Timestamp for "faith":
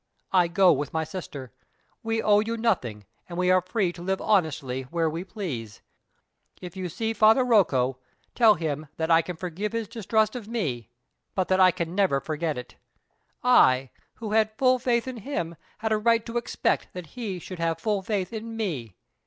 14.79-15.07, 18.01-18.33